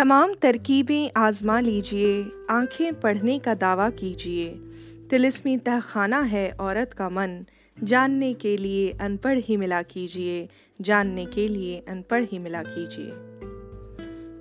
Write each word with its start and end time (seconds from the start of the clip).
तमाम 0.00 0.34
तरकीबें 0.34 1.10
आजमा 1.16 1.60
लीजिए, 1.60 2.30
आँखें 2.50 3.00
पढ़ने 3.00 3.38
का 3.38 3.54
दावा 3.54 3.90
कीजिए। 3.90 4.50
तिलिस्मी 5.10 5.56
तहखाना 5.56 6.20
है 6.20 6.50
औरत 6.50 6.92
का 6.92 7.08
मन। 7.08 7.44
जानने 7.82 8.34
के 8.34 8.56
लिए 8.56 8.96
अनपढ़ 9.00 9.38
ही 9.38 9.56
मिला 9.56 9.82
कीजिए। 9.82 10.48
जानने 10.80 11.26
के 11.26 11.48
लिए 11.48 11.84
अनपढ़ 11.88 12.24
ही 12.24 12.38
मिला 12.38 12.62
कीजिए। 12.62 13.12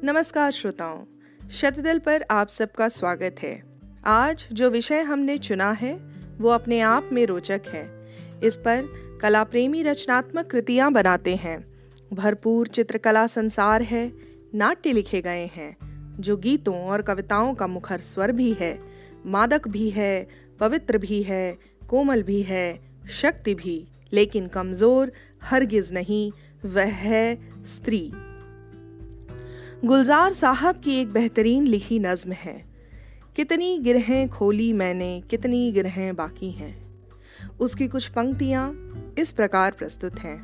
नमस्कार 0.08 0.52
श्रोताओं, 0.52 1.06
शतदल 1.50 2.00
पर 2.00 2.26
आप 2.32 2.48
सबका 2.48 2.90
स्वागत 2.90 3.36
है। 3.40 3.64
आज 4.06 4.48
जो 4.54 4.70
विषय 4.70 5.02
हमने 5.02 5.38
चुना 5.38 5.72
है, 5.72 5.94
वो 6.38 6.50
अपने 6.50 6.80
आप 6.80 7.10
में 7.12 7.26
रोचक 7.26 7.62
है। 7.68 8.08
इस 8.44 8.56
पर 8.56 8.84
कला 9.22 9.44
प्रेमी 9.44 9.84
रचनात्मक 9.84 10.46
कृतियाँ 10.46 10.92
बनाते 10.92 11.36
हैं। 11.36 11.74
भरपूर 12.14 12.68
चित्रकला 12.68 13.28
संसार 13.28 13.82
है 13.82 14.29
नाट्य 14.56 14.94
लिखे 14.94 15.22
गए 15.22 15.50
हैं, 15.56 15.78
जो 16.20 16.38
गीतों 16.38 16.76
और 16.76 17.02
कविताओं 17.02 17.54
का 17.54 17.68
मुखर 17.68 18.00
स्वर 18.00 18.32
भी 18.32 18.54
है, 18.54 18.80
मादक 19.26 19.68
भी 19.68 19.90
है, 19.90 20.28
पवित्र 20.60 20.98
भी 20.98 21.24
है, 21.24 21.58
कोमल 21.90 22.24
भी 22.24 22.42
है, 22.42 22.80
शक्ति 23.10 23.56
भी, 23.56 23.88
लेकिन 24.14 24.48
कमज़ोर, 24.48 25.12
हरगिज 25.44 25.94
नहीं, 25.94 26.32
वह 26.66 26.86
है 26.86 27.40
स्त्री। 27.66 28.12
गुलजार 29.86 30.34
साहब 30.34 30.82
की 30.82 31.02
एक 31.02 31.14
बेहतरीन 31.14 31.68
लिखी 31.68 32.00
नज्म 32.00 32.32
है, 32.32 32.66
कितनी 33.36 33.80
गिरहें 33.80 34.30
खोली 34.30 34.74
मैंने, 34.74 35.24
कितनी 35.30 35.72
गिरहें 35.72 36.16
बाकी 36.16 36.52
हैं। 36.52 36.90
उसकी 37.60 37.88
कुछ 37.88 38.08
पंक्तियाँ 38.08 38.96
इस 39.20 39.32
प्रकार 39.32 39.72
प्रस्तुत 39.72 40.20
हैं। 40.20 40.38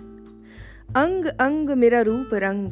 अंग 0.95 1.25
अंग 1.25 1.69
मेरा 1.69 2.01
रूप 2.01 2.29
रंग 2.33 2.71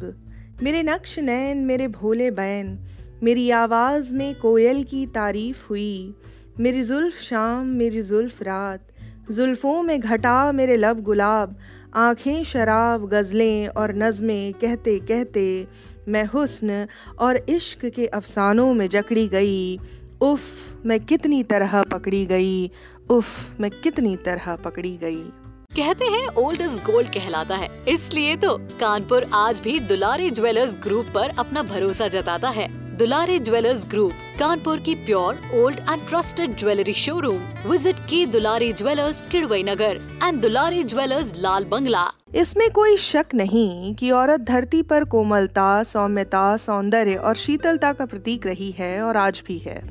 मेरे 0.62 0.82
नक्श 0.82 1.18
नैन, 1.18 1.58
मेरे 1.58 1.88
भोले 1.88 2.30
बैन, 2.30 2.78
मेरी 3.22 3.50
आवाज़ 3.50 4.14
में 4.14 4.34
कोयल 4.34 4.84
की 4.84 5.06
तारीफ़ 5.06 5.66
हुई। 5.70 6.14
मेरी 6.60 6.82
जुल्फ 6.82 7.20
शाम, 7.20 7.66
मेरी 7.66 8.02
जुल्फ 8.02 8.42
रात, 8.42 8.88
जुल्फ़ों 9.30 9.82
में 9.82 10.00
घटा 10.00 10.52
मेरे 10.52 10.76
लब 10.76 11.00
गुलाब, 11.00 11.58
आँखें 11.94 12.44
शराब, 12.44 13.08
गज़लें 13.08 13.68
और 13.68 13.94
नज़में 13.94 14.52
कहते 14.52 14.98
कहते 14.98 15.66
मैं 16.08 16.24
हुस्न 16.24 16.86
और 17.18 17.36
इश्क 17.48 17.86
के 17.86 18.06
अफसानों 18.06 18.74
में 18.74 18.88
जकड़ी 18.88 19.28
गई। 19.28 19.80
उफ़, 20.20 20.76
मैं 20.86 21.00
कितनी 21.00 21.42
तरह 21.42 21.82
पकड़ी 21.82 22.26
गई। 22.26 22.70
उफ़, 23.10 23.60
मैं 23.60 23.70
कितनी 23.70 24.16
तरह 24.16 24.56
पकड़ी 24.56 24.96
गई। 24.96 25.28
कहते 25.76 26.04
हैं 26.04 26.26
ओल्ड 26.38 26.60
इज़ 26.60 26.78
गोल्ड 26.80 27.08
कहलाता 27.08 27.54
है। 27.56 27.68
इसलिए 27.88 28.34
तो 28.36 28.56
कानपुर 28.80 29.24
आज 29.34 29.60
भी 29.60 29.78
दुलारी 29.82 30.30
ज्वेलर्स 30.30 30.76
ग्रुप 30.82 31.06
पर 31.14 31.30
अपना 31.38 31.62
भरोसा 31.62 32.06
जताता 32.08 32.48
है। 32.48 32.66
दुलारी 32.98 33.38
ज्वेलर्स 33.38 33.86
ग्रुप 33.90 34.12
कानपुर 34.38 34.80
की 34.80 34.94
pure 34.96 35.40
old 35.54 35.78
and 35.80 36.06
trusted 36.08 36.54
jewellery 36.56 36.92
showroom 36.92 37.40
visit 37.66 37.96
की 38.10 38.24
Dulari 38.26 38.72
jewellers 38.72 39.20
Kidwai 39.22 39.62
Nagar 39.62 40.00
and 40.24 40.40
Dulari 40.42 40.84
jewellers 40.84 41.34
Lal 41.38 41.64
Bangla. 41.64 42.04
इसमें 42.34 42.70
कोई 42.70 42.96
शक 42.98 43.34
नहीं 43.34 43.94
कि 43.94 44.10
औरत 44.10 44.40
धरती 44.42 44.82
पर 44.82 45.04
कोमलता, 45.06 45.82
सौम्यता, 45.82 46.56
सौंदर्य 46.56 47.14
और 47.16 47.34
शीतलता 47.36 47.92
का 47.92 48.06
प्रतीक 48.06 48.46
रही 48.46 48.70
है 48.70 49.00
और 49.02 49.16
आज 49.16 49.42
भी 49.46 49.58
है। 49.58 49.82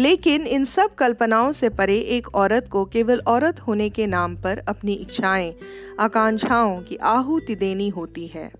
लेकिन 0.00 0.46
इन 0.46 0.64
सब 0.64 0.94
कल्पनाओं 0.94 1.50
से 1.52 1.68
परे 1.68 1.96
एक 2.08 2.28
औरत 2.34 2.68
को 2.68 2.84
केवल 2.84 3.20
औरत 3.26 3.60
होने 3.60 3.88
के 3.90 4.06
नाम 4.06 4.36
पर 4.36 4.58
अपनी 4.58 4.92
इच्छाएँ, 4.92 5.52
आकांक्षाओं 6.00 6.80
की 6.82 6.96
आहुति 6.96 7.54
देनी 7.54 7.88
होती 7.88 8.26
है। 8.26 8.50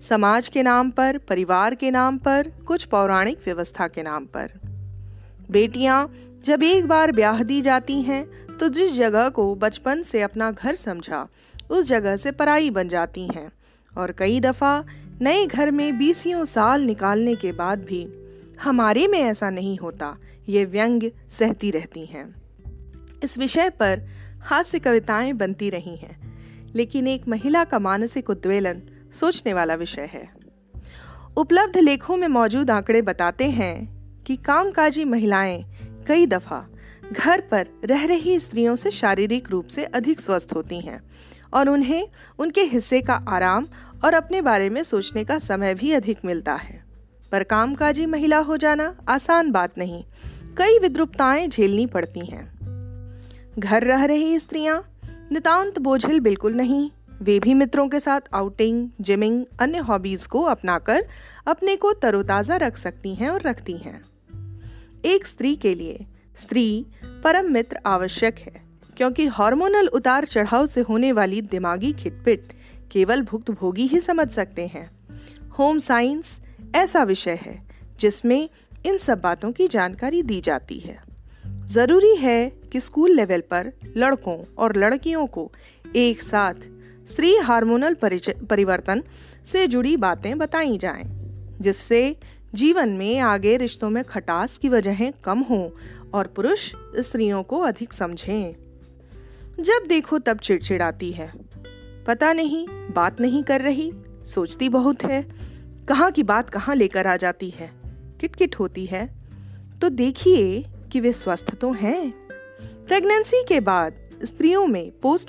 समाज 0.00 0.48
के 0.48 0.62
नाम 0.62 0.90
पर, 0.90 1.18
परिवार 1.18 1.74
के 1.74 1.90
नाम 1.90 2.18
पर, 2.18 2.52
कुछ 2.66 2.84
पौराणिक 2.84 3.38
व्यवस्था 3.44 3.88
के 3.88 4.02
नाम 4.02 4.24
पर। 4.26 4.52
बेटियाँ, 5.50 6.12
जब 6.44 6.62
एक 6.62 6.86
बार 6.86 7.12
ब्याह 7.12 7.42
दी 7.42 7.60
जाती 7.62 8.00
हैं 8.02 8.24
तो 8.58 8.68
जिस 8.68 8.92
जगह 8.92 9.28
को 9.28 9.54
बचपन 9.54 10.02
से 10.02 10.22
अपना 10.22 10.50
घर 10.50 10.74
समझा, 10.74 11.26
उस 11.70 11.86
जगह 11.86 12.16
से 12.16 12.30
पराई 12.32 12.70
बन 12.70 12.88
जाती 12.88 13.26
हैं। 13.26 13.50
और 13.96 14.12
कई 14.12 14.40
दफ़ा 14.40 14.84
नए 15.20 15.46
घर 15.46 15.70
में 15.70 15.98
बीसियों 15.98 16.44
साल 16.44 16.82
निकालने 16.82 17.34
के 17.34 17.52
बाद 17.52 17.84
भी 17.84 18.06
हमारे 18.62 19.06
में 19.06 19.18
ऐसा 19.18 19.50
नहीं 19.50 19.78
होता। 19.78 20.16
ये 20.48 20.64
व्यंग 20.64 21.02
सहती 21.28 21.70
रहती 21.70 22.06
हैं। 22.06 22.34
इस 23.24 23.38
विषय 23.38 23.70
पर 23.70 24.08
हास्य 24.42 24.78
कविताएँ 24.78 25.32
बनती 25.32 25.70
रही 25.70 25.96
हैं, 25.96 26.32
लेकिन 26.74 27.06
एक 27.06 27.28
महिला 27.28 27.64
का 27.64 27.78
मानसिक 27.78 28.30
उद्वेलन 28.30 28.82
सोचने 29.12 29.54
वाला 29.54 29.74
विषय 29.74 30.10
है। 30.12 30.30
उपलब्ध 31.36 31.76
लेखों 31.76 32.16
में 32.16 32.28
मौजूद 32.28 32.70
आंकड़े 32.70 33.02
बताते 33.02 33.50
हैं 33.50 34.02
कि 34.22 34.36
कामकाजी 34.36 35.04
महिलाएँ 35.04 35.64
कई 36.08 36.26
दफ़ा 36.26 36.66
घर 37.12 37.40
पर 37.40 37.66
रह 37.84 38.06
रही 38.06 38.40
स्त्रियों 38.40 38.76
से 38.76 38.90
शारीरिक 38.90 39.50
रूप 39.50 39.66
से 39.66 39.84
अधिक 39.84 40.20
स्वस्थ 40.20 40.52
होती 40.54 40.80
हैं 40.80 41.02
और 41.54 41.68
उन्हें 41.68 42.08
उनके 42.38 42.60
हिस्से 42.60 43.00
का 43.00 43.14
आराम 43.28 43.66
और 44.04 44.14
अपने 44.14 44.40
बारे 44.40 44.68
में 44.68 44.82
सोचने 44.82 45.24
का 45.24 45.38
समय 45.38 45.74
भी 45.74 45.92
अधिक 45.92 46.18
मिलता 46.24 46.54
है। 46.54 46.81
पर 47.32 47.42
कामकाजी 47.42 48.06
महिला 48.06 48.38
हो 48.38 48.56
जाना 48.56 48.96
आसान 49.08 49.50
बात 49.50 49.78
नहीं। 49.78 50.04
कई 50.56 50.78
विद्रुपताएँ 50.78 51.48
झेलनी 51.48 51.86
पड़ती 51.86 52.20
हैं। 52.20 52.52
घर 53.58 53.84
रह 53.84 54.04
रही 54.04 54.38
स्त्रियाँ, 54.38 55.00
नितांत 55.32 55.78
बोझिल 55.78 56.20
बिल्कुल 56.20 56.54
नहीं। 56.54 56.90
वे 57.22 57.38
भी 57.38 57.54
मित्रों 57.54 57.88
के 57.88 58.00
साथ 58.00 58.20
आउटिंग 58.34 58.90
जिमिंग 59.00 59.44
अन्य 59.60 59.78
हॉबीज 59.78 60.26
को 60.26 60.42
अपनाकर 60.42 61.06
अपने 61.46 61.76
को 61.76 61.92
तरोताजा 61.92 62.56
रख 62.56 62.76
सकती 62.76 63.14
हैं 63.14 63.28
और 63.28 63.42
रखती 63.42 63.72
हैं। 63.72 64.04
एक 65.04 65.26
स्त्री 65.26 65.56
के 65.56 65.74
लिए, 65.74 66.06
स्त्री 66.36 66.86
परम 67.24 67.52
मित्र 67.52 67.78
आवश्यक 67.86 68.38
है, 68.38 68.62
क्योंकि 68.96 69.26
हार्मोनल 69.26 69.86
उतार 69.88 70.24
चढ़ाव 70.24 70.66
से 70.66 70.80
होने 70.80 71.12
वाली 71.12 71.40
दिमागी 71.40 71.92
खिटपिट 71.92 72.52
केवल 72.90 73.22
भुक्तभोगी 73.22 73.86
ही 73.86 74.00
समझ 74.00 74.30
सकते 74.30 74.66
हैं। 74.66 74.90
होम 75.58 75.78
साइंस 75.78 76.41
ऐसा 76.74 77.02
विषय 77.02 77.38
है 77.42 77.58
जिसमें 78.00 78.48
इन 78.86 78.98
सब 78.98 79.20
बातों 79.20 79.52
की 79.52 79.68
जानकारी 79.68 80.22
दी 80.22 80.40
जाती 80.40 80.78
है। 80.78 81.02
ज़रूरी 81.66 82.16
है 82.16 82.50
कि 82.72 82.80
स्कूल 82.80 83.10
लेवल 83.10 83.40
पर 83.40 83.72
लड़कों 83.96 84.44
और 84.58 84.76
लड़कियों 84.76 85.26
को 85.26 85.52
एक 85.96 86.22
साथ 86.22 86.54
स्त्री 87.08 87.36
हार्मोनल 87.36 87.96
परिवर्तन 88.50 89.02
से 89.44 89.66
जुड़ी 89.66 89.96
बातें 89.96 90.38
बताई 90.38 90.78
जाएँ, 90.78 91.04
जिससे 91.60 92.16
जीवन 92.54 92.88
में 92.88 93.18
आगे 93.18 93.56
रिश्तों 93.56 93.90
में 93.90 94.04
खटास 94.04 94.58
की 94.58 94.68
वजहें 94.68 95.12
कम 95.24 95.38
हों 95.40 95.68
और 96.14 96.26
पुरुष 96.26 96.74
स्त्रियों 96.98 97.42
को 97.42 97.60
अधिक 97.60 97.92
समझें। 97.92 98.54
जब 99.60 99.86
देखो 99.88 100.18
तब 100.18 100.38
चिड़चिड़ाती 100.38 101.12
है। 101.12 101.32
पता 102.06 102.32
नहीं 102.32 102.66
बात 102.68 103.20
नहीं 103.20 103.42
कर 103.42 103.60
रही 103.60 103.92
सोचती 104.24 104.68
बहुत 104.68 105.04
है। 105.04 105.51
कहाँ 105.88 106.10
की 106.10 106.22
बात 106.22 106.50
कहाँ 106.50 106.74
लेकर 106.74 107.06
आ 107.06 107.16
जाती 107.16 107.50
है? 107.50 107.72
किटकिट 108.20 108.54
होती 108.54 108.86
है। 108.86 109.14
तो 109.80 109.88
देखिए 109.88 110.64
कि 110.92 111.00
वे 111.00 111.12
स्वस्थ 111.12 111.54
तो 111.54 111.72
हैं। 111.72 112.10
प्रेगनेंसी 112.86 113.44
के 113.48 113.60
बाद 113.60 113.94
स्त्रियों 114.24 114.66
में 114.66 114.92
पोस्ट 115.02 115.28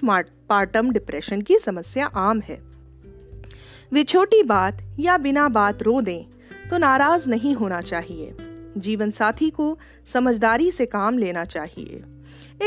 पार्टम 0.49 0.91
डिप्रेशन 0.91 1.41
की 1.41 1.57
समस्या 1.57 2.05
आम 2.05 2.39
है। 2.39 2.61
वे 3.93 4.03
छोटी 4.03 4.43
बात 4.43 4.77
या 4.99 5.17
बिना 5.17 5.49
बात 5.49 5.83
रो 5.83 6.01
दें 6.01 6.25
तो 6.69 6.77
नाराज़ 6.77 7.29
नहीं 7.29 7.55
होना 7.55 7.81
चाहिए। 7.81 8.35
जीवन 8.77 9.11
साथी 9.11 9.49
को 9.49 9.79
समझदारी 10.05 10.71
से 10.71 10.85
काम 10.85 11.17
लेना 11.17 11.45
चाहिए। 11.45 12.03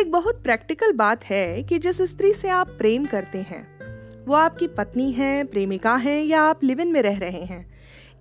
एक 0.00 0.12
बहुत 0.12 0.42
प्रैक्टिकल 0.42 0.92
बात 0.92 1.24
है 1.24 1.62
कि 1.62 1.78
जिस 1.78 2.02
स्त्री 2.02 2.32
से 2.32 2.48
आप 2.48 2.68
प्रेम 2.68 3.04
करते 3.04 3.38
हैं 3.38 3.75
वो 4.26 4.34
आपकी 4.34 4.66
पत्नी 4.68 5.10
है, 5.12 5.44
प्रेमिका 5.44 5.94
है 5.96 6.20
या 6.20 6.42
आप 6.42 6.64
लिव 6.64 6.80
इन 6.80 6.92
में 6.92 7.00
रह 7.02 7.18
रहे 7.18 7.42
हैं। 7.42 7.64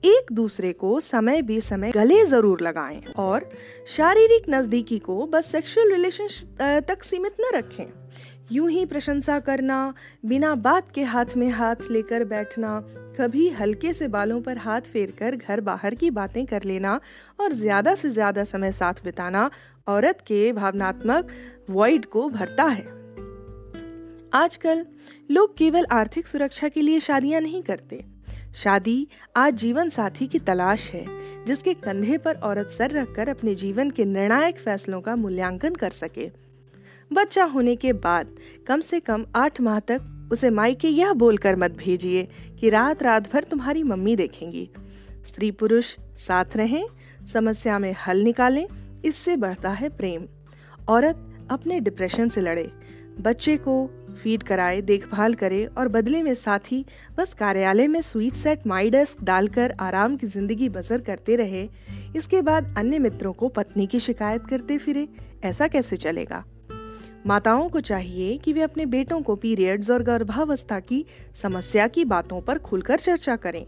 एक 0.05 0.31
दूसरे 0.31 0.71
को 0.73 0.99
समय 0.99 1.41
बेसमय 1.41 1.91
गले 1.91 2.23
ज़रूर 2.25 2.61
लगाएँ 2.61 3.01
और 3.17 3.49
शारीरिक 3.87 4.49
नजदीकी 4.49 4.99
को 4.99 5.25
बस 5.27 5.51
सेक्सुअल 5.51 5.91
रिलेशन 5.91 6.81
तक 6.81 7.03
सीमित 7.03 7.35
न 7.41 7.55
रखें। 7.55 7.85
यूँ 8.51 8.69
ही 8.69 8.85
प्रशंसा 8.85 9.39
करना, 9.39 9.93
बिना 10.25 10.53
बात 10.55 10.91
के 10.91 11.03
हाथ 11.03 11.35
में 11.37 11.49
हाथ 11.49 11.89
लेकर 11.91 12.23
बैठना, 12.23 12.79
कभी 13.19 13.47
हल्के 13.49 13.93
से 13.93 14.07
बालों 14.07 14.41
पर 14.41 14.57
हाथ 14.57 14.81
फेर 14.83 15.13
कर 15.19 15.35
घर 15.35 15.61
बाहर 15.61 15.95
की 15.95 16.09
बातें 16.11 16.45
कर 16.45 16.63
लेना 16.63 16.99
और 17.39 17.53
ज़्यादा 17.53 17.95
से 17.95 18.09
ज़्यादा 18.09 18.43
समय 18.43 18.71
साथ 18.71 19.03
बिताना 19.03 19.49
औरत 19.87 20.21
के 20.21 20.51
भावनात्मक 20.53 21.31
वॉइड 21.69 22.05
को 22.05 22.27
भरता 22.29 22.63
है। 22.63 22.85
आजकल 24.35 24.85
लोग 25.31 25.57
केवल 25.57 25.85
आर्थिक 25.91 26.27
सुरक्षा 26.27 26.67
के 26.67 26.81
लिए 26.81 26.99
शादियाँ 26.99 27.41
नहीं 27.41 27.63
करते। 27.63 28.05
शादी 28.55 29.07
आज 29.35 29.53
जीवन 29.53 29.89
साथी 29.89 30.27
की 30.27 30.39
तलाश 30.39 30.91
है, 30.91 31.05
जिसके 31.45 31.73
कंधे 31.73 32.17
पर 32.17 32.35
औरत 32.35 32.69
सर 32.69 32.91
रखकर 32.91 33.29
अपने 33.29 33.55
जीवन 33.55 33.89
के 33.89 34.05
निर्णायक 34.05 34.57
फैसलों 34.57 35.01
का 35.01 35.15
मूल्यांकन 35.15 35.75
कर 35.75 35.89
सके। 35.89 36.31
बच्चा 37.13 37.43
होने 37.43 37.75
के 37.75 37.93
बाद 37.93 38.35
कम 38.67 38.81
से 38.81 38.99
कम 38.99 39.25
आठ 39.35 39.61
माह 39.61 39.79
तक 39.79 40.29
उसे 40.31 40.49
मायके 40.49 40.87
यह 40.87 41.13
बोलकर 41.13 41.55
मत 41.55 41.71
भेजिए 41.71 42.27
कि 42.59 42.69
रात 42.69 43.03
रात 43.03 43.33
भर 43.33 43.43
तुम्हारी 43.43 43.83
मम्मी 43.83 44.15
देखेंगी। 44.15 44.69
स्त्री 45.25 45.51
पुरुष 45.51 45.95
साथ 45.99 46.45
रहें, 46.55 46.87
समस्या 47.27 47.79
में 47.79 47.95
हल 48.07 48.19
निकालें, 48.19 48.67
इससे 49.05 49.35
बढ़ता 49.35 49.69
है 49.69 49.89
प्रेम। 49.89 50.27
औरत 50.87 51.47
अपने 51.51 51.79
डिप्रेशन 51.79 52.29
से 52.29 52.41
लड़े। 52.41 52.71
बच्चे 53.19 53.57
को 53.57 54.04
फ़ीड 54.15 54.43
कराए, 54.43 54.81
देखभाल 54.81 55.33
करे 55.33 55.65
और 55.65 55.87
बदले 55.87 56.23
में 56.23 56.33
साथ 56.33 56.59
बस 57.17 57.33
कार्यालय 57.33 57.87
में 57.87 58.01
स्वीट 58.01 58.33
सेट 58.33 58.67
माई 58.67 58.89
डेस्क 58.89 59.23
डालकर 59.23 59.75
आराम 59.79 60.15
की 60.17 60.27
ज़िंदगी 60.27 60.69
बसर 60.69 61.01
करते 61.01 61.35
रहे। 61.35 61.69
इसके 62.15 62.41
बाद 62.41 62.73
अन्य 62.77 62.99
मित्रों 62.99 63.33
को 63.33 63.47
पत्नी 63.47 63.87
की 63.87 63.99
शिकायत 63.99 64.47
करते 64.47 64.77
फिरे। 64.77 65.07
ऐसा 65.43 65.67
कैसे 65.67 65.95
चलेगा? 65.95 66.43
माताओं 67.27 67.69
को 67.69 67.79
चाहिए 67.79 68.37
कि 68.37 68.53
वे 68.53 68.61
अपने 68.61 68.85
बेटों 68.85 69.21
को 69.21 69.35
पीरियड्स 69.35 69.91
और 69.91 70.03
गर्भावस्था 70.03 70.79
की 70.79 71.05
समस्या 71.41 71.87
की 71.87 72.05
बातों 72.05 72.41
पर 72.41 72.57
खुलकर 72.57 72.99
चर्चा 72.99 73.35
करें। 73.35 73.65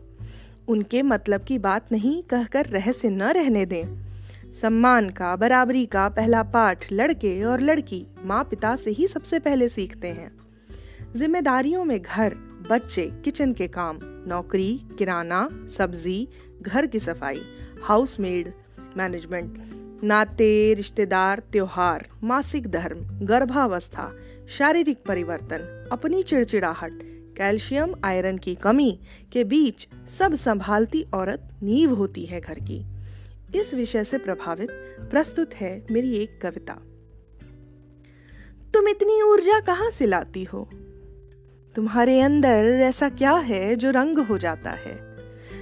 उनके 0.67 1.01
मतलब 1.01 1.43
की 1.43 1.59
बात 1.59 1.91
नहीं, 1.91 2.23
कहकर 2.23 2.65
रहस्य 2.65 3.09
न 3.09 3.21
रहने 3.21 3.65
दें। 3.65 4.06
सम्मान 4.53 5.09
का, 5.09 5.35
बराबरी 5.35 5.85
का 5.85 6.09
पहला 6.09 6.43
पाठ 6.43 6.85
लड़के 6.91 7.43
और 7.43 7.61
लड़की 7.61 8.07
माँ 8.25 8.43
पिता 8.43 8.75
से 8.75 8.91
ही 8.91 9.07
सबसे 9.07 9.39
पहले 9.39 9.67
सीखते 9.67 10.07
हैं। 10.07 10.37
जिम्मेदारियों 11.15 11.83
में 11.85 12.01
घर, 12.01 12.35
बच्चे, 12.69 13.11
किचन 13.25 13.53
के 13.53 13.67
काम, 13.67 13.97
नौकरी, 14.01 14.81
किराना, 14.97 15.49
सब्ज़ी, 15.69 16.27
घर 16.61 16.85
की 16.85 16.99
सफ़ाई 16.99 17.41
हाउस 17.83 18.19
मेड 18.19 18.53
मैनेजमेंट, 18.97 19.57
नाते, 20.03 20.73
रिश्तेदार, 20.73 21.39
त्योहार, 21.39 22.07
मासिक 22.23 22.67
धर्म, 22.67 23.25
गर्भावस्था, 23.25 24.11
शारीरिक 24.49 24.97
परिवर्तन, 25.07 25.89
अपनी 25.91 26.23
चिड़चिड़ाहट, 26.23 26.93
कैल्शियम, 27.37 27.95
आयरन 28.03 28.37
की 28.37 28.55
कमी 28.55 28.99
के 29.31 29.43
बीच 29.43 29.87
सब 30.09 30.33
संभालती 30.33 31.05
औरत 31.13 31.47
नींव 31.63 31.93
होती 31.93 32.25
है 32.25 32.41
घर 32.41 32.59
की। 32.59 32.96
इस 33.55 33.73
विषय 33.73 34.03
से 34.03 34.17
प्रभावित 34.17 34.69
प्रस्तुत 35.11 35.53
है 35.53 35.85
मेरी 35.91 36.17
एक 36.17 36.41
कविता। 36.41 36.73
तुम 38.73 38.87
इतनी 38.87 39.21
ऊर्जा 39.21 39.59
कहाँ 39.59 39.89
से 39.89 40.05
लाती 40.05 40.43
हो? 40.43 40.69
तुम्हारे 41.75 42.21
अंदर 42.21 42.65
ऐसा 42.65 43.09
क्या 43.09 43.31
है 43.31 43.75
जो 43.75 43.91
रंग 43.91 44.17
हो 44.17 44.37
जाता 44.37 44.71
है? 44.71 45.17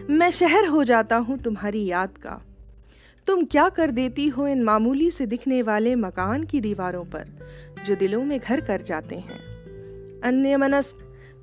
मैं 0.10 0.30
शहर 0.30 0.66
हो 0.66 0.84
जाता 0.84 1.16
हूँ 1.16 1.38
तुम्हारी 1.38 1.86
याद 1.86 2.18
का। 2.18 2.42
तुम 3.28 3.46
क्या 3.46 3.70
कर 3.70 3.92
देती 3.92 4.28
हो 4.28 4.48
इन 4.48 4.64
मामूली 4.64 5.12
से 5.12 5.26
दिखने 5.26 5.62
वाले 5.62 5.96
मकान 5.96 6.44
की 6.44 6.62
दीवारों 6.62 7.06
पर, 7.06 7.26
जो 7.86 7.96
दिलों 7.96 8.24
में 8.24 8.40
घर 8.40 8.62
कर 8.62 8.82
जाते 8.82 9.16
हैं? 9.16 9.40
अन्य 10.22 10.58
मनस्क 10.58 10.98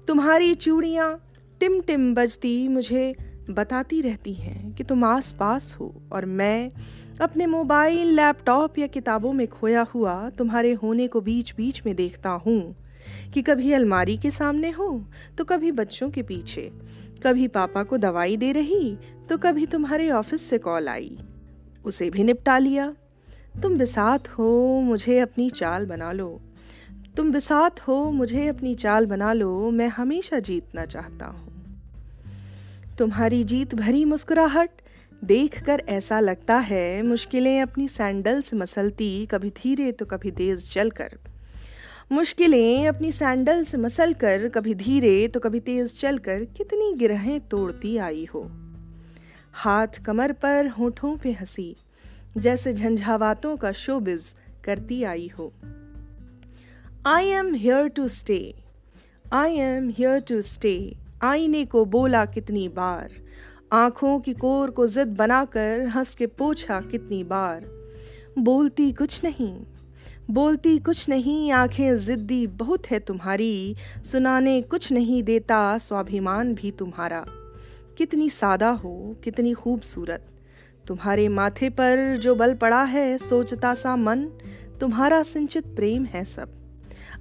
तुम्हारी 0.08 0.54
चूड़ियाँ 0.54 1.32
टिम 1.60 1.80
टिम 1.80 2.14
बजती 2.14 2.68
मुझे 2.68 3.14
बताती 3.50 4.00
रहती 4.00 4.32
हैं 4.34 4.72
कि 4.74 4.84
तुम 4.84 5.04
आस 5.04 5.32
पास 5.32 5.76
हो 5.80 5.94
और 6.12 6.24
मैं 6.24 6.70
अपने 7.20 7.46
मोबाइल, 7.46 8.14
लैपटॉप 8.16 8.78
या 8.78 8.86
किताबों 8.86 9.32
में 9.32 9.46
खोया 9.46 9.82
हुआ 9.94 10.30
तुम्हारे 10.30 10.72
होने 10.72 11.06
को 11.08 11.20
बीच 11.20 11.54
बीच 11.56 11.82
में 11.86 11.94
देखता 11.96 12.30
हूँ 12.46 12.74
कि 13.34 13.42
कभी 13.42 13.72
अलमारी 13.72 14.16
के 14.16 14.30
सामने 14.30 14.70
हो 14.70 14.88
तो 15.38 15.44
कभी 15.44 15.72
बच्चों 15.72 16.10
के 16.10 16.22
पीछे, 16.22 16.70
कभी 17.22 17.48
पापा 17.48 17.82
को 17.82 17.96
दवाई 17.98 18.36
दे 18.36 18.52
रही 18.52 18.96
तो 19.28 19.38
कभी 19.38 19.66
तुम्हारे 19.66 20.10
ऑफ़िस 20.10 20.48
से 20.50 20.58
कॉल 20.58 20.88
आई। 20.88 21.16
उसे 21.84 22.10
भी 22.10 22.24
निपटा 22.24 22.58
लिया। 22.58 22.94
तुम 23.62 23.76
बिसात 23.78 24.28
हो, 24.28 24.80
मुझे 24.80 25.18
अपनी 25.18 25.50
चाल 25.50 25.86
बना 25.86 26.12
लो। 26.12 26.40
तुम 27.16 27.32
बिसात 27.32 27.80
हो, 27.80 28.10
मुझे 28.10 28.46
अपनी 28.48 28.74
चाल 28.74 29.06
बना 29.06 29.32
लो, 29.32 29.70
मैं 29.70 29.88
हमेशा 29.88 30.38
जीतना 30.38 30.84
चाहता 30.84 31.26
हूँ। 31.26 31.51
तुम्हारी 32.98 33.42
जीत 33.44 33.74
भरी 33.74 34.04
मुस्कुराहट। 34.04 34.70
देखकर 35.22 35.82
ऐसा 35.88 36.18
लगता 36.20 36.56
है, 36.56 37.02
मुश्किलें 37.02 37.60
अपनी 37.62 37.86
सैंडल्स 37.88 38.54
मसलती, 38.54 39.26
कभी 39.26 39.50
धीरे 39.50 39.90
तो 39.92 40.06
कभी 40.06 40.30
तेज 40.30 40.70
चलकर। 40.72 41.18
मुश्किलें 42.12 42.88
अपनी 42.88 43.12
सैंडल्स 43.12 43.74
मसल 43.74 44.12
कर 44.14 44.48
कभी 44.48 44.74
धीरे 44.74 45.28
तो 45.28 45.40
कभी 45.40 45.60
तेज 45.60 45.98
चलकर, 46.00 46.44
कितनी 46.56 46.92
गिरहें 46.94 47.40
तोड़ती 47.40 47.96
आई 47.96 48.26
हो। 48.34 48.42
हाथ 49.52 50.02
कमर 50.06 50.32
पर, 50.32 50.66
होठों 50.68 51.16
पे 51.16 51.32
हँसी, 51.32 51.76
जैसे 52.36 52.72
झंझावातों 52.72 53.56
का 53.56 53.72
शोबिज 53.72 54.32
करती 54.64 55.02
आई 55.02 55.30
हो। 55.38 55.52
I 57.06 57.26
am 57.26 57.54
here 57.54 57.88
to 57.88 58.08
stay 58.08 58.54
I 59.32 59.54
am 59.54 59.88
here 59.88 60.18
to 60.20 60.40
stay 60.40 60.76
आईने 61.24 61.64
को 61.64 61.84
बोला 61.84 62.24
कितनी 62.24 62.68
बार। 62.68 63.12
आँखों 63.72 64.20
की 64.20 64.32
कोर 64.34 64.70
को 64.70 64.86
जिद 64.86 65.08
बनाकर 65.08 65.86
हंस 65.86 66.14
के 66.14 66.26
पूछा 66.26 66.80
कितनी 66.80 67.24
बार। 67.24 67.64
बोलती 68.38 68.92
कुछ 68.92 69.24
नहीं, 69.24 69.64
बोलती 70.30 70.78
कुछ 70.78 71.08
नहीं, 71.08 71.52
आँखें 71.52 71.96
जिद्दी 71.96 72.46
बहुत 72.46 72.86
है 72.86 72.98
तुम्हारी, 72.98 73.76
सुनाने 74.04 74.62
कुछ 74.62 74.92
नहीं 74.92 75.22
देता, 75.22 75.78
स्वाभिमान 75.78 76.54
भी 76.54 76.70
तुम्हारा। 76.70 77.24
कितनी 77.98 78.28
सादा 78.28 78.70
हो, 78.70 79.16
कितनी 79.24 79.52
खूबसूरत। 79.52 80.26
तुम्हारे 80.86 81.28
माथे 81.28 81.70
पर 81.70 82.16
जो 82.16 82.34
बल 82.34 82.54
पड़ा 82.54 82.82
है, 82.82 83.18
सोचता 83.18 83.74
सा 83.74 83.96
मन, 83.96 84.24
तुम्हारा 84.80 85.22
सिंचित 85.22 85.66
प्रेम 85.66 86.04
है 86.04 86.24
सब। 86.24 86.61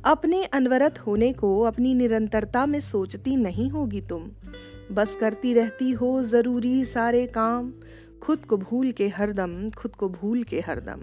अपने 0.05 0.43
अनवरत 0.43 0.99
होने 0.99 1.33
को 1.33 1.61
अपनी 1.61 1.93
निरंतरता 1.93 2.65
में 2.65 2.79
सोचती 2.79 3.35
नहीं 3.35 3.69
होगी 3.69 4.01
तुम। 4.01 4.31
बस 4.91 5.15
करती 5.15 5.53
रहती 5.53 5.91
हो 5.91 6.23
ज़रूरी 6.23 6.85
सारे 6.85 7.27
काम। 7.27 7.73
खुद 8.21 8.45
को 8.45 8.57
भूल 8.57 8.91
के 8.91 9.07
हरदम, 9.07 9.69
खुद 9.69 9.95
को 9.95 10.09
भूल 10.09 10.43
के 10.43 10.59
हरदम। 10.59 11.01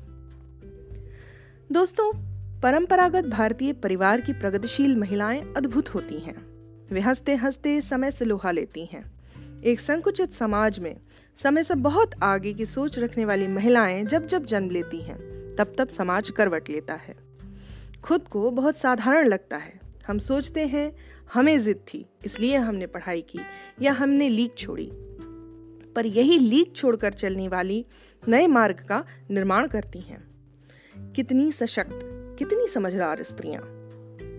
दोस्तों, 1.73 2.13
परंपरागत 2.61 3.25
भारतीय 3.25 3.73
परिवार 3.73 4.21
की 4.21 4.33
प्रगतिशील 4.33 4.97
महिलाएँ 4.97 5.55
अद्भुत 5.57 5.89
होती 5.89 6.19
हैं। 6.19 6.47
वे 6.91 7.01
हँसते 7.01 7.35
हँसते 7.35 7.81
समय 7.81 8.11
से 8.11 8.25
लोहा 8.25 8.51
लेती 8.51 8.85
हैं। 8.85 9.13
एक 9.65 9.81
संकुचित 9.81 10.33
समाज 10.33 10.79
में 10.79 10.97
समय 11.37 11.63
से 11.63 11.75
बहुत 11.75 12.11
आगे 12.23 12.53
की 12.53 12.65
सोच 12.65 12.99
रखने 12.99 13.25
वाली 13.25 13.47
महिलाएँ 13.47 14.05
जब 14.05 14.27
जब 14.27 14.47
जन्म 14.47 14.71
लेती 14.71 15.01
हैं 15.01 15.19
तब 15.57 15.75
तब 15.79 15.89
समाज 15.89 16.31
करवट 16.31 16.71
लेता 16.71 16.95
है। 16.95 17.28
खुद 18.05 18.29
को 18.29 18.51
बहुत 18.51 18.77
साधारण 18.77 19.29
लगता 19.29 19.57
है। 19.57 19.81
हम 20.07 20.19
सोचते 20.19 20.67
हैं, 20.67 20.97
हमें 21.35 21.59
जिद 21.59 21.77
थी, 21.77 22.07
इसलिए 22.25 22.57
हमने 22.57 22.87
पढ़ाई 22.87 23.21
की, 23.21 23.39
या 23.83 23.93
हमने 23.93 24.29
लीक 24.29 24.55
छोड़ी। 24.59 24.91
पर 25.97 26.07
यही 26.07 26.39
लीक 26.39 26.77
छोड़कर 26.77 27.13
चलने 27.13 27.49
वाली 27.49 27.87
नए 28.29 28.47
मार्ग 28.47 28.77
का 28.89 29.05
निर्माण 29.31 29.67
करती 29.67 29.99
हैं। 30.01 30.29
कितनी 31.13 31.53
सशक्त, 31.53 31.99
कितनी 32.39 32.67
समझदार 32.67 33.23
स्त्रियाँ। 33.23 33.79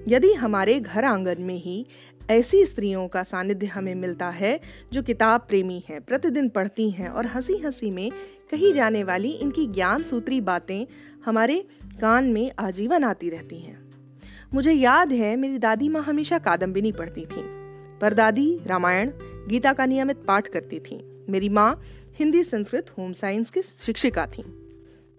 यदि 0.07 0.33
हमारे 0.33 0.79
घर 0.79 1.05
आँगन 1.05 1.35
में 1.39 1.55
ही 1.55 1.87
ऐसी 2.29 2.65
स्त्रियों 2.65 3.07
का 3.07 3.23
सानिध्य 3.23 3.67
हमें 3.67 3.95
मिलता 3.95 4.29
है, 4.29 4.59
जो 4.93 5.03
किताब 5.03 5.45
प्रेमी 5.49 5.83
हैं, 5.89 6.01
प्रतिदिन 6.01 6.49
पढ़ती 6.49 6.89
हैं 6.89 7.09
और 7.09 7.25
हँसी 7.25 7.57
हँसी 7.57 7.91
में 7.91 8.11
कही 8.51 8.73
जाने 8.73 9.03
वाली 9.03 9.31
इनकी 9.31 9.65
ज्ञान 9.65 10.03
सूत्री 10.03 10.41
बातें 10.41 10.85
हमारे 11.29 11.65
कान 12.01 12.25
में 12.25 12.51
आजीवन 12.59 13.03
आती 13.03 13.29
रहती 13.29 13.59
हैं। 13.59 13.89
मुझे 14.53 14.71
याद 14.71 15.13
है 15.13 15.35
मेरी 15.35 15.57
दादी 15.57 15.89
माँ 15.89 16.03
हमेशा 16.03 16.37
कादम्बिनी 16.37 16.91
पढ़ती 16.91 17.21
थी। 17.21 17.41
पर 18.01 18.13
दादी 18.13 18.59
रामायण 18.65 19.11
गीता 19.49 19.73
का 19.73 19.85
नियमित 19.85 20.17
पाठ 20.17 20.47
करती 20.47 20.79
थी। 20.79 21.25
मेरी 21.29 21.49
माँ 21.49 21.81
हिंदी 22.15 22.43
संस्कृत 22.43 22.89
होम 22.97 23.13
साइंस 23.13 23.51
की 23.51 23.61
शिक्षिका 23.61 24.25
थी। 24.25 24.43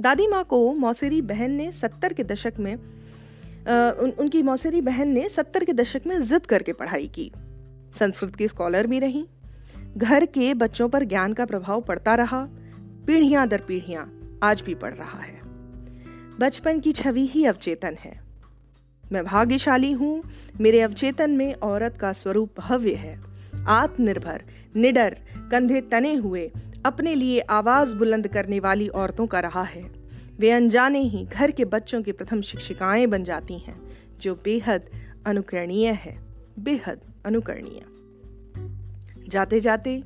दादी 0.01 0.27
माँ 0.27 0.45
को 0.45 0.73
मौसेरी 0.73 1.23
बहन 1.23 1.51
ने 1.51 1.73
सत्तर 1.73 2.13
के 2.13 2.25
दशक 2.25 2.55
में 2.59 2.75
आ, 3.69 3.91
उन, 3.91 4.11
उनकी 4.11 4.43
मौसेरी 4.43 4.81
बहन 4.81 5.09
ने 5.09 5.29
सत्तर 5.29 5.65
के 5.65 5.73
दशक 5.73 6.03
में 6.07 6.23
जिद 6.23 6.47
करके 6.47 6.73
पढ़ाई 6.73 7.09
की। 7.09 7.33
संस्कृत 7.99 8.37
की 8.37 8.49
स्कॉलर 8.49 8.87
भी 8.87 8.99
रही। 8.99 9.27
घर 9.97 10.25
के 10.25 10.55
बच्चों 10.55 10.89
पर 10.89 11.05
ज्ञान 11.05 11.33
का 11.33 11.45
प्रभाव 11.45 11.81
पड़ता 11.81 12.15
रहा। 12.15 12.49
पीढ़ियाँ 13.07 13.49
दर 13.49 13.61
पीढ़ियाँ 13.61 14.39
आज 14.43 14.61
भी 14.61 14.75
पड़ 14.75 14.95
रहा 14.95 15.19
है। 15.19 15.40
बचपन 16.41 16.81
की 16.81 16.93
छवि 16.93 17.27
ही 17.27 17.45
अवचेतन 17.45 17.97
है। 18.01 18.23
मैं 19.13 19.25
भाग्यशाली 19.25 19.93
हूँ, 19.93 20.23
मेरे 20.61 20.81
अवचेतन 20.81 21.31
में 21.31 21.55
औरत 21.55 21.97
का 21.97 22.13
स्वरूप 22.13 22.61
भव्य 22.61 22.95
है। 22.95 23.21
आत्मनिर्भर, 23.69 24.43
निडर, 24.77 25.17
कंधे 25.51 25.81
तने 25.81 26.15
हुए, 26.15 26.53
अपने 26.87 27.15
लिए 27.15 27.41
आवाज़ 27.41 27.97
बुलंद 27.97 28.29
करने 28.29 28.61
वाली 28.61 28.89
औरतों 28.89 29.27
का 29.27 29.41
रहा 29.41 29.63
है। 29.63 29.91
वे 30.39 30.51
अनजाने 30.51 30.99
ही 30.99 31.25
घर 31.25 31.51
के 31.51 31.65
बच्चों 31.65 32.03
की 32.03 32.13
प्रथम 32.13 32.41
शिक्षिकाएँ 32.41 33.07
बन 33.07 33.25
जाती 33.25 33.59
हैं, 33.59 33.89
जो 34.21 34.35
बेहद 34.35 34.91
अनुकरणीय 35.27 35.91
है, 35.93 36.23
बेहद 36.59 37.01
अनुकरणीय। 37.25 37.83
जाते 39.29 39.61
जाते 39.61 40.03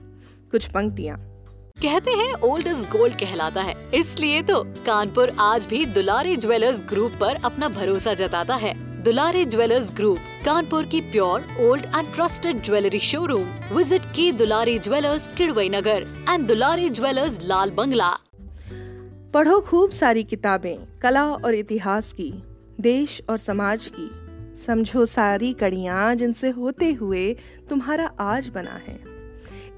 कुछ 0.51 0.67
पंक्तियाँ। 0.67 1.34
कहते 1.77 2.11
हैं 2.11 2.33
ओल्ड 2.43 2.67
इज़ 2.67 2.85
गोल्ड 2.87 3.15
कहलाता 3.15 3.63
है। 3.63 3.75
इसलिए 3.95 4.41
तो 4.43 4.63
कानपुर 4.87 5.33
आज 5.41 5.67
भी 5.67 5.85
दुलारी 5.87 6.37
ज्वेलर्स 6.37 6.81
ग्रुप 6.83 7.13
पर 7.21 7.41
अपना 7.45 7.69
भरोसा 7.69 8.15
जताता 8.15 8.55
है। 8.55 8.73
दुलारे 9.03 9.45
ज्वेलर्स 9.45 9.93
ग्रुप 9.95 10.19
कानपुर 10.45 10.87
की 10.87 11.01
pure 11.11 11.45
old 11.61 11.85
and 11.87 12.13
trusted 12.15 12.63
jewellery 12.63 12.99
showroom 13.01 13.75
visit 13.75 14.03
की 14.17 14.31
Dulare 14.33 14.79
jewellers 14.79 15.29
Kidwai 15.29 15.69
Nagar 15.69 16.07
and 16.31 16.47
Dulare 16.49 16.89
jewellers 16.91 17.39
Lal 17.45 17.71
Bangla 17.71 18.11
पढ़ो 19.35 19.61
खूब 19.61 19.91
सारी 19.93 20.25
किताबें, 20.25 20.77
कला 21.03 21.25
और 21.25 21.55
इतिहास 21.55 22.13
की, 22.13 22.33
देश 22.81 23.23
और 23.31 23.39
समाज 23.41 23.91
की। 23.95 24.11
समझो 24.57 25.07
सारी 25.07 25.53
कड़ियाँ 25.53 26.15
जिनसे 26.15 26.51
होते 26.51 26.93
हुए 26.93 27.33
तुम्हारा 27.71 28.11
आज 28.21 28.49
बना 28.49 28.81
है। 28.87 29.14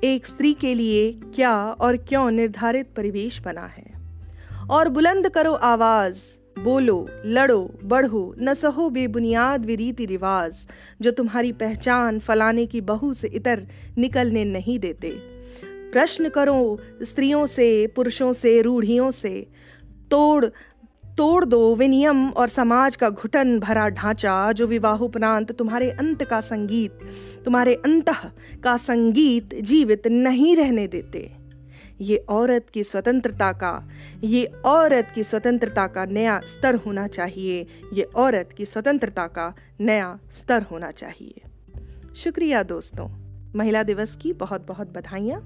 एक 0.04 0.26
स्त्री 0.26 0.54
के 0.54 0.74
लिए 0.74 1.12
क्या 1.34 1.70
और 1.70 1.96
क्यों 1.96 2.30
निर्धारित 2.30 2.88
परिवेश 2.96 3.42
बना 3.42 3.66
है? 3.66 3.94
और 4.70 4.88
बुलंद 4.88 5.28
करो 5.28 5.52
आवाज़, 5.52 6.18
बोलो, 6.58 7.08
लड़ो, 7.26 7.74
बढ़ो, 7.84 8.34
न 8.38 8.54
सहो 8.54 8.90
बेबुनियाद 8.90 9.64
वे 9.64 9.74
रीति 9.74 10.04
रिवाज, 10.04 10.68
जो 11.00 11.10
तुम्हारी 11.10 11.52
पहचान 11.52 12.18
फलाने 12.18 12.66
की 12.66 12.80
बहू 12.80 13.12
से 13.12 13.28
इतर 13.28 13.66
निकलने 13.98 14.44
नहीं 14.44 14.78
देते। 14.78 15.10
प्रश्न 15.64 16.28
करो 16.28 16.78
स्त्रियों 17.02 17.46
से, 17.46 17.86
पुरुषों 17.86 18.32
से, 18.32 18.62
रूढ़ियों 18.62 19.10
से, 19.10 19.46
तोड़ 20.10 20.46
तोड़ 21.18 21.44
दो 21.44 21.74
विनियम 21.74 22.30
और 22.30 22.48
समाज 22.48 22.96
का 22.96 23.10
घुटन 23.10 23.60
भरा 23.60 23.88
ढांचा, 23.88 24.52
जो 24.52 24.66
विवाह 24.66 24.98
उपरांत 24.98 25.52
तुम्हारे 25.52 25.90
अंत 25.90 26.24
का 26.24 26.40
संगीत, 26.40 26.98
तुम्हारे 27.44 27.74
अंत 27.74 28.10
का 28.62 28.76
संगीत 28.76 29.54
जीवित 29.54 30.06
नहीं 30.06 30.56
रहने 30.56 30.86
देते। 30.86 31.36
ये 32.00 32.16
औरत 32.16 32.66
की 32.70 32.84
स्वतंत्रता 32.84 33.52
का, 33.52 33.88
ये 34.24 34.44
औरत 34.44 35.08
की 35.14 35.24
स्वतंत्रता 35.24 35.86
का 35.86 36.04
नया 36.04 36.40
स्तर 36.46 36.74
होना 36.74 37.06
चाहिए। 37.06 37.66
ये 37.92 38.02
औरत 38.02 38.48
की 38.56 38.64
स्वतंत्रता 38.64 39.26
का 39.26 39.54
नया 39.80 40.18
स्तर 40.32 40.62
होना 40.62 40.90
चाहिए। 40.90 41.42
शुक्रिया 42.16 42.62
दोस्तों। 42.62 43.08
महिला 43.56 43.82
दिवस 43.82 44.16
की 44.16 44.32
बहुत 44.32 44.66
बहुत 44.66 44.92
बधाइयाँ। 44.92 45.40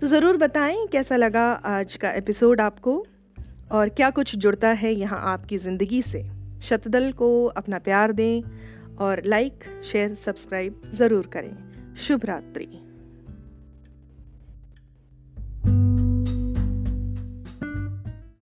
तो 0.00 0.06
ज़रूर 0.06 0.36
बताएँ 0.36 0.86
कैसा 0.86 1.16
लगा 1.16 1.52
आज 1.52 1.94
का 1.94 2.10
एपिसोड 2.10 2.60
आपको? 2.60 3.06
और 3.72 3.88
क्या 3.88 4.10
कुछ 4.10 4.36
जुड़ता 4.36 4.68
है 4.68 4.92
यहाँ 4.92 5.20
आपकी 5.22 5.58
ज़िंदगी 5.58 6.02
से? 6.02 6.24
शतदल 6.62 7.12
को 7.12 7.46
अपना 7.46 7.78
प्यार 7.78 8.12
दें 8.12 8.42
और 8.96 9.22
लाइक 9.26 9.64
शेयर 9.84 10.14
सब्सक्राइब 10.14 10.82
ज़रूर 10.94 11.26
करें। 11.26 11.52
शुभ 11.96 12.24
रात्रि 12.24 12.68